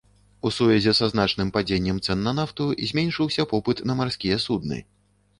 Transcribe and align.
У 0.49 0.51
сувязі 0.53 0.93
са 0.99 1.09
значным 1.09 1.49
падзеннем 1.57 1.99
цэн 2.05 2.23
на 2.27 2.33
нафту 2.39 2.67
зменшыўся 2.93 3.45
попыт 3.51 3.83
на 3.91 3.97
марскія 3.99 4.37
судны. 4.47 4.81